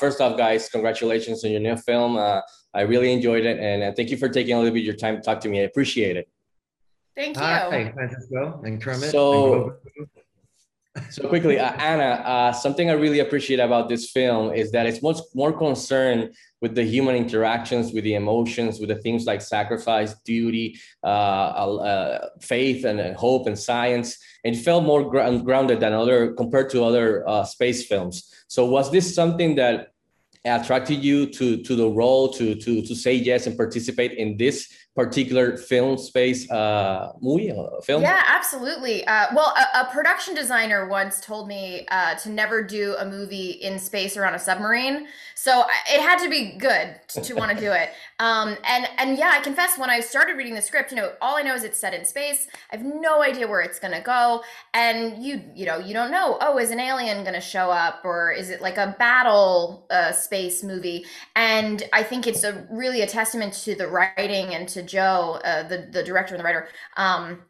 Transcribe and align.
first 0.00 0.20
off, 0.20 0.36
guys, 0.36 0.68
congratulations 0.68 1.44
on 1.44 1.52
your 1.52 1.60
new 1.60 1.76
film. 1.76 2.16
Uh, 2.16 2.40
I 2.74 2.80
really 2.80 3.12
enjoyed 3.12 3.44
it, 3.44 3.60
and 3.60 3.82
uh, 3.82 3.92
thank 3.94 4.10
you 4.10 4.16
for 4.16 4.28
taking 4.28 4.54
a 4.54 4.58
little 4.58 4.72
bit 4.72 4.80
of 4.80 4.86
your 4.86 4.96
time 4.96 5.16
to 5.16 5.22
talk 5.22 5.40
to 5.40 5.48
me. 5.48 5.60
I 5.60 5.64
appreciate 5.64 6.16
it. 6.16 6.28
Thank 7.14 7.36
you. 7.36 7.42
Hi, 7.42 7.92
Francisco 7.92 8.62
and 8.64 8.82
Kermit. 8.82 9.10
So, 9.10 9.76
so 11.10 11.28
quickly, 11.28 11.58
uh, 11.58 11.72
Anna, 11.72 12.22
uh, 12.24 12.52
something 12.52 12.90
I 12.90 12.94
really 12.94 13.20
appreciate 13.20 13.60
about 13.60 13.88
this 13.88 14.10
film 14.10 14.52
is 14.52 14.72
that 14.72 14.86
it's 14.86 15.02
much 15.02 15.18
more 15.34 15.52
concerned 15.52 16.34
with 16.60 16.74
the 16.74 16.82
human 16.82 17.14
interactions, 17.14 17.92
with 17.92 18.04
the 18.04 18.14
emotions, 18.14 18.80
with 18.80 18.88
the 18.88 18.96
things 18.96 19.24
like 19.24 19.40
sacrifice, 19.40 20.14
duty, 20.24 20.78
uh, 21.04 21.06
uh 21.06 22.28
faith, 22.40 22.84
and 22.84 23.16
hope, 23.16 23.46
and 23.46 23.58
science. 23.58 24.18
And 24.44 24.56
it 24.56 24.58
felt 24.58 24.84
more 24.84 25.08
grounded 25.10 25.78
than 25.80 25.92
other 25.92 26.32
compared 26.32 26.70
to 26.70 26.84
other 26.84 27.28
uh, 27.28 27.44
space 27.44 27.86
films. 27.86 28.28
So, 28.48 28.64
was 28.64 28.90
this 28.90 29.14
something 29.14 29.54
that 29.56 29.92
attracted 30.44 31.04
you 31.04 31.26
to 31.26 31.62
to 31.62 31.76
the 31.76 31.88
role 31.88 32.32
to 32.32 32.54
to 32.54 32.82
to 32.82 32.94
say 32.94 33.14
yes 33.14 33.46
and 33.46 33.56
participate 33.56 34.12
in 34.12 34.36
this 34.36 34.68
particular 34.96 35.56
film 35.56 35.96
space 35.96 36.50
uh, 36.50 37.12
movie 37.20 37.50
uh, 37.52 37.80
film? 37.82 38.02
Yeah, 38.02 38.22
absolutely. 38.26 39.06
Uh, 39.06 39.26
well, 39.34 39.54
a, 39.56 39.82
a, 39.82 39.84
production 39.92 40.34
designer 40.34 40.88
once 40.88 41.20
told 41.20 41.46
me 41.46 41.86
uh, 41.90 42.16
to 42.16 42.28
never 42.28 42.62
do 42.62 42.96
a 42.98 43.06
movie 43.06 43.50
in 43.50 43.78
space 43.78 44.16
or 44.16 44.26
on 44.26 44.34
a 44.34 44.38
submarine. 44.38 45.06
So 45.36 45.64
it 45.90 46.00
had 46.00 46.18
to 46.22 46.28
be 46.28 46.56
good 46.58 47.00
to, 47.08 47.20
to 47.22 47.34
want 47.34 47.50
to 47.52 47.56
do 47.58 47.72
it. 47.72 47.90
Um, 48.20 48.58
and 48.64 48.86
and 48.98 49.16
yeah, 49.16 49.32
I 49.32 49.40
confess 49.40 49.78
when 49.78 49.88
I 49.88 50.00
started 50.00 50.36
reading 50.36 50.54
the 50.54 50.60
script, 50.60 50.90
you 50.90 50.98
know, 50.98 51.12
all 51.22 51.38
I 51.38 51.42
know 51.42 51.54
is 51.54 51.64
it's 51.64 51.78
set 51.78 51.94
in 51.94 52.04
space. 52.04 52.48
I 52.70 52.76
have 52.76 52.84
no 52.84 53.22
idea 53.22 53.48
where 53.48 53.62
it's 53.62 53.78
gonna 53.78 54.02
go, 54.02 54.42
and 54.74 55.24
you 55.24 55.40
you 55.54 55.64
know 55.64 55.78
you 55.78 55.94
don't 55.94 56.10
know. 56.10 56.36
Oh, 56.42 56.58
is 56.58 56.70
an 56.70 56.80
alien 56.80 57.24
gonna 57.24 57.40
show 57.40 57.70
up, 57.70 58.02
or 58.04 58.30
is 58.30 58.50
it 58.50 58.60
like 58.60 58.76
a 58.76 58.94
battle 58.98 59.86
uh, 59.88 60.12
space 60.30 60.62
movie? 60.62 61.04
And 61.34 61.82
I 61.92 62.04
think 62.04 62.28
it's 62.28 62.44
a 62.44 62.66
really 62.70 63.00
a 63.02 63.06
testament 63.06 63.52
to 63.64 63.74
the 63.74 63.88
writing 63.88 64.54
and 64.54 64.68
to 64.68 64.82
Joe, 64.82 65.40
uh, 65.44 65.64
the 65.64 65.88
the 65.90 66.04
director 66.04 66.34
and 66.34 66.40
the 66.40 66.44
writer, 66.44 66.68
um, 66.96 67.42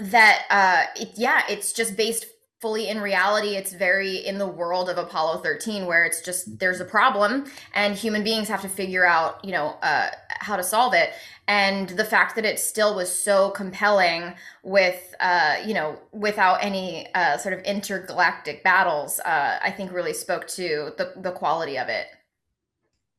that 0.00 0.42
uh, 0.50 1.00
it, 1.00 1.10
yeah, 1.14 1.42
it's 1.48 1.72
just 1.72 1.96
based 1.96 2.26
fully 2.60 2.88
in 2.88 3.00
reality. 3.00 3.56
It's 3.56 3.72
very 3.72 4.16
in 4.16 4.38
the 4.38 4.46
world 4.46 4.88
of 4.88 4.98
Apollo 4.98 5.42
13, 5.42 5.86
where 5.86 6.04
it's 6.04 6.22
just 6.22 6.58
there's 6.58 6.80
a 6.80 6.84
problem 6.84 7.44
and 7.74 7.94
human 7.94 8.24
beings 8.24 8.48
have 8.48 8.62
to 8.62 8.70
figure 8.70 9.06
out, 9.06 9.44
you 9.44 9.52
know, 9.52 9.76
uh, 9.82 10.08
how 10.28 10.56
to 10.56 10.62
solve 10.62 10.94
it. 10.94 11.10
And 11.46 11.90
the 11.90 12.06
fact 12.06 12.36
that 12.36 12.46
it 12.46 12.58
still 12.58 12.96
was 12.96 13.10
so 13.12 13.50
compelling 13.50 14.34
with, 14.62 15.14
uh, 15.20 15.56
you 15.66 15.74
know, 15.74 16.00
without 16.12 16.64
any 16.64 17.06
uh, 17.14 17.36
sort 17.36 17.52
of 17.52 17.60
intergalactic 17.64 18.64
battles, 18.64 19.20
uh, 19.20 19.58
I 19.62 19.70
think 19.70 19.92
really 19.92 20.14
spoke 20.14 20.48
to 20.48 20.92
the 20.96 21.12
the 21.16 21.32
quality 21.32 21.76
of 21.78 21.88
it. 21.88 22.06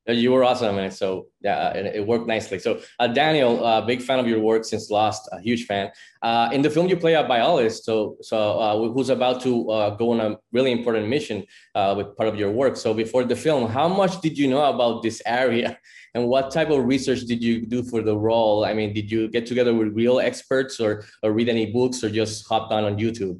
You 0.07 0.33
were 0.33 0.43
awesome 0.43 0.77
it, 0.77 0.93
so 0.93 1.27
yeah, 1.41 1.69
it, 1.69 1.95
it 1.95 2.05
worked 2.05 2.27
nicely. 2.27 2.59
So, 2.59 2.79
uh, 2.99 3.07
Daniel, 3.07 3.65
uh, 3.65 3.81
big 3.81 4.03
fan 4.03 4.19
of 4.19 4.27
your 4.27 4.39
work 4.39 4.63
since 4.63 4.91
Lost, 4.91 5.27
a 5.31 5.39
huge 5.39 5.65
fan. 5.65 5.91
Uh, 6.21 6.49
in 6.53 6.61
the 6.61 6.69
film, 6.69 6.87
you 6.87 6.95
play 6.95 7.15
a 7.15 7.23
biologist, 7.23 7.85
so 7.85 8.15
so 8.21 8.59
uh, 8.59 8.77
who's 8.93 9.09
about 9.09 9.41
to 9.41 9.67
uh, 9.71 9.89
go 9.95 10.11
on 10.11 10.19
a 10.19 10.37
really 10.51 10.71
important 10.71 11.07
mission 11.07 11.43
uh, 11.73 11.95
with 11.97 12.15
part 12.15 12.29
of 12.29 12.37
your 12.37 12.51
work. 12.51 12.77
So, 12.77 12.93
before 12.93 13.23
the 13.23 13.35
film, 13.35 13.67
how 13.67 13.87
much 13.87 14.21
did 14.21 14.37
you 14.37 14.47
know 14.47 14.65
about 14.65 15.01
this 15.01 15.23
area, 15.25 15.75
and 16.13 16.27
what 16.27 16.51
type 16.51 16.69
of 16.69 16.85
research 16.85 17.21
did 17.21 17.43
you 17.43 17.65
do 17.65 17.81
for 17.81 18.03
the 18.03 18.15
role? 18.15 18.63
I 18.63 18.75
mean, 18.75 18.93
did 18.93 19.09
you 19.09 19.27
get 19.27 19.47
together 19.47 19.73
with 19.73 19.93
real 19.93 20.19
experts, 20.19 20.79
or 20.79 21.03
or 21.23 21.31
read 21.31 21.49
any 21.49 21.71
books, 21.71 22.03
or 22.03 22.11
just 22.11 22.47
hopped 22.47 22.71
on 22.71 22.83
on 22.83 22.97
YouTube? 22.97 23.39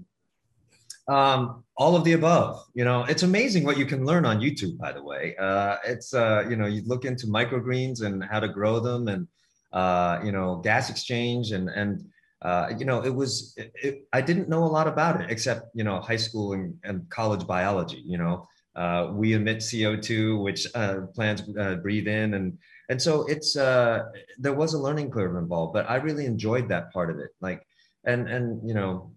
Um, 1.07 1.63
all 1.77 1.95
of 1.95 2.03
the 2.03 2.13
above. 2.13 2.63
You 2.73 2.85
know, 2.85 3.03
it's 3.03 3.23
amazing 3.23 3.63
what 3.63 3.77
you 3.77 3.85
can 3.85 4.05
learn 4.05 4.25
on 4.25 4.39
YouTube. 4.39 4.77
By 4.77 4.91
the 4.91 5.03
way, 5.03 5.35
uh, 5.37 5.77
it's 5.85 6.13
uh, 6.13 6.45
you 6.49 6.55
know 6.55 6.65
you 6.65 6.83
look 6.85 7.05
into 7.05 7.27
microgreens 7.27 8.01
and 8.01 8.23
how 8.23 8.39
to 8.39 8.47
grow 8.47 8.79
them, 8.79 9.07
and 9.07 9.27
uh, 9.73 10.19
you 10.23 10.31
know 10.31 10.57
gas 10.57 10.89
exchange, 10.89 11.51
and 11.51 11.69
and 11.69 12.05
uh, 12.41 12.71
you 12.77 12.85
know 12.85 13.03
it 13.03 13.13
was 13.13 13.53
it, 13.57 13.71
it, 13.75 14.07
I 14.13 14.21
didn't 14.21 14.49
know 14.49 14.63
a 14.63 14.71
lot 14.77 14.87
about 14.87 15.21
it 15.21 15.29
except 15.29 15.69
you 15.73 15.83
know 15.83 15.99
high 15.99 16.17
school 16.17 16.53
and, 16.53 16.77
and 16.83 17.09
college 17.09 17.45
biology. 17.45 18.01
You 18.05 18.17
know, 18.17 18.47
uh, 18.75 19.09
we 19.11 19.33
emit 19.33 19.63
CO 19.69 19.97
two, 19.97 20.37
which 20.39 20.67
uh, 20.75 21.01
plants 21.13 21.41
breathe 21.81 22.07
in, 22.07 22.35
and 22.35 22.57
and 22.89 23.01
so 23.01 23.25
it's 23.27 23.57
uh, 23.57 24.05
there 24.37 24.53
was 24.53 24.73
a 24.73 24.79
learning 24.79 25.11
curve 25.11 25.35
involved, 25.35 25.73
but 25.73 25.89
I 25.89 25.95
really 25.97 26.25
enjoyed 26.25 26.69
that 26.69 26.93
part 26.93 27.09
of 27.09 27.19
it. 27.19 27.31
Like, 27.41 27.67
and 28.05 28.29
and 28.29 28.65
you 28.67 28.73
know 28.73 29.11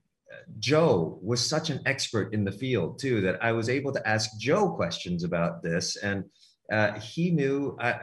Joe 0.58 1.18
was 1.22 1.44
such 1.44 1.70
an 1.70 1.80
expert 1.86 2.34
in 2.34 2.44
the 2.44 2.52
field 2.52 2.98
too 2.98 3.20
that 3.22 3.42
I 3.42 3.52
was 3.52 3.68
able 3.68 3.92
to 3.92 4.08
ask 4.08 4.30
Joe 4.38 4.70
questions 4.70 5.24
about 5.24 5.62
this, 5.62 5.96
and 5.96 6.24
uh, 6.72 6.98
he 7.00 7.30
knew 7.30 7.76
uh, 7.80 7.98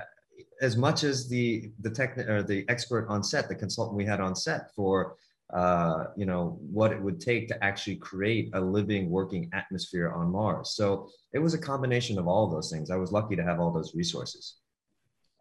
as 0.61 0.77
much 0.77 1.03
as 1.03 1.27
the 1.27 1.71
the 1.81 1.89
tech 1.89 2.17
or 2.17 2.43
the 2.43 2.65
expert 2.69 3.07
on 3.09 3.23
set, 3.23 3.49
the 3.49 3.55
consultant 3.55 3.97
we 3.97 4.05
had 4.05 4.19
on 4.19 4.35
set 4.35 4.73
for 4.75 5.15
uh, 5.53 6.05
you 6.15 6.25
know 6.25 6.57
what 6.71 6.91
it 6.91 7.01
would 7.01 7.21
take 7.21 7.47
to 7.47 7.63
actually 7.63 7.97
create 7.97 8.49
a 8.53 8.61
living, 8.61 9.09
working 9.09 9.49
atmosphere 9.53 10.11
on 10.11 10.31
Mars. 10.31 10.71
So 10.71 11.09
it 11.33 11.39
was 11.39 11.53
a 11.53 11.59
combination 11.59 12.17
of 12.17 12.27
all 12.27 12.45
of 12.45 12.51
those 12.51 12.71
things. 12.71 12.89
I 12.89 12.95
was 12.95 13.11
lucky 13.11 13.35
to 13.35 13.43
have 13.43 13.59
all 13.59 13.71
those 13.71 13.93
resources. 13.93 14.55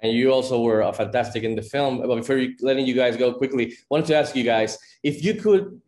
And 0.02 0.12
you 0.12 0.32
also 0.32 0.60
were 0.60 0.92
fantastic 0.92 1.44
in 1.44 1.54
the 1.54 1.62
film. 1.62 2.06
But 2.06 2.14
before 2.16 2.44
letting 2.60 2.84
you 2.84 2.94
guys 2.94 3.16
go 3.16 3.32
quickly, 3.32 3.74
wanted 3.88 4.06
to 4.06 4.16
ask 4.16 4.36
you 4.36 4.44
guys 4.44 4.76
if 5.02 5.24
you 5.24 5.34
could 5.34 5.80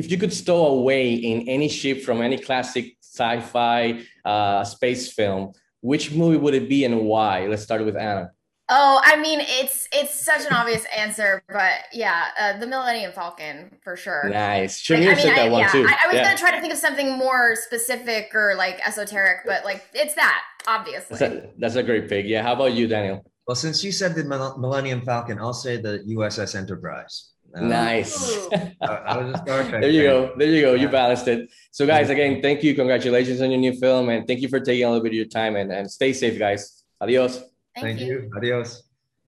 if 0.00 0.10
you 0.10 0.16
could 0.16 0.32
stow 0.32 0.66
away 0.78 1.12
in 1.12 1.46
any 1.46 1.68
ship 1.68 2.02
from 2.02 2.22
any 2.22 2.38
classic 2.38 2.96
sci-fi 3.00 4.00
uh, 4.24 4.64
space 4.64 5.12
film, 5.12 5.52
which 5.82 6.10
movie 6.12 6.38
would 6.38 6.54
it 6.54 6.70
be 6.70 6.86
and 6.86 7.02
why? 7.02 7.46
Let's 7.46 7.62
start 7.62 7.84
with 7.84 7.96
Anna. 7.96 8.30
Oh, 8.70 9.00
I 9.04 9.20
mean, 9.20 9.40
it's 9.42 9.88
it's 9.92 10.14
such 10.14 10.46
an 10.46 10.52
obvious 10.52 10.86
answer, 10.96 11.42
but 11.48 11.78
yeah, 11.92 12.28
uh, 12.38 12.58
the 12.58 12.66
Millennium 12.66 13.12
Falcon 13.12 13.76
for 13.82 13.94
sure. 13.96 14.28
Nice. 14.30 14.80
Shamier 14.80 14.98
like, 14.98 15.00
I 15.00 15.14
mean, 15.14 15.16
said 15.16 15.36
that 15.36 15.48
I, 15.48 15.50
one 15.50 15.60
yeah, 15.60 15.72
too. 15.72 15.86
I, 15.86 15.96
I 16.04 16.06
was 16.06 16.14
yeah. 16.14 16.24
gonna 16.24 16.38
try 16.38 16.52
to 16.54 16.60
think 16.60 16.72
of 16.72 16.78
something 16.78 17.18
more 17.18 17.56
specific 17.56 18.30
or 18.32 18.54
like 18.54 18.80
esoteric, 18.86 19.40
but 19.44 19.64
like 19.64 19.84
it's 19.92 20.14
that 20.14 20.40
obviously. 20.66 21.18
That's 21.18 21.34
a, 21.34 21.50
that's 21.58 21.74
a 21.74 21.82
great 21.82 22.08
pick. 22.08 22.26
Yeah. 22.26 22.42
How 22.42 22.54
about 22.54 22.72
you, 22.72 22.86
Daniel? 22.86 23.26
Well, 23.46 23.56
since 23.56 23.82
you 23.82 23.90
said 23.90 24.14
the 24.14 24.24
Millennium 24.24 25.02
Falcon, 25.02 25.40
I'll 25.40 25.52
say 25.52 25.76
the 25.76 26.04
USS 26.06 26.54
Enterprise. 26.54 27.32
Uh, 27.54 27.60
nice. 27.62 28.46
there 28.50 29.90
you 29.90 30.02
go. 30.02 30.32
There 30.36 30.48
you 30.48 30.60
go. 30.62 30.74
You 30.74 30.88
balanced 30.88 31.28
it. 31.28 31.50
So, 31.72 31.86
guys, 31.86 32.10
again, 32.10 32.40
thank 32.42 32.62
you. 32.62 32.74
Congratulations 32.74 33.40
on 33.40 33.50
your 33.50 33.60
new 33.60 33.72
film. 33.72 34.08
And 34.08 34.26
thank 34.26 34.40
you 34.40 34.48
for 34.48 34.60
taking 34.60 34.84
a 34.84 34.88
little 34.88 35.02
bit 35.02 35.10
of 35.10 35.16
your 35.16 35.26
time. 35.26 35.56
And, 35.56 35.72
and 35.72 35.90
stay 35.90 36.12
safe, 36.12 36.38
guys. 36.38 36.84
Adios. 37.00 37.38
Thank, 37.38 37.98
thank 37.98 38.00
you. 38.00 38.06
you. 38.06 38.30
Adios. 38.36 38.89